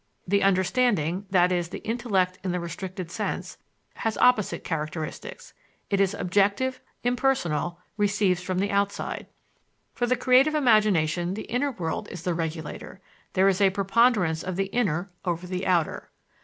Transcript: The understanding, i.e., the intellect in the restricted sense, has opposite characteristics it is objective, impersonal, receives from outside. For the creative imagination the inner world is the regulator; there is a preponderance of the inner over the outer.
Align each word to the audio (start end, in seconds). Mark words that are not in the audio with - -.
The 0.27 0.41
understanding, 0.41 1.27
i.e., 1.31 1.61
the 1.61 1.77
intellect 1.83 2.39
in 2.43 2.51
the 2.51 2.59
restricted 2.59 3.11
sense, 3.11 3.59
has 3.97 4.17
opposite 4.17 4.63
characteristics 4.63 5.53
it 5.91 5.99
is 6.01 6.15
objective, 6.15 6.81
impersonal, 7.03 7.77
receives 7.97 8.41
from 8.41 8.63
outside. 8.63 9.27
For 9.93 10.07
the 10.07 10.15
creative 10.15 10.55
imagination 10.55 11.35
the 11.35 11.43
inner 11.43 11.71
world 11.71 12.07
is 12.09 12.23
the 12.23 12.33
regulator; 12.33 12.99
there 13.33 13.47
is 13.47 13.61
a 13.61 13.69
preponderance 13.69 14.41
of 14.41 14.55
the 14.55 14.71
inner 14.73 15.11
over 15.23 15.45
the 15.45 15.67
outer. 15.67 16.09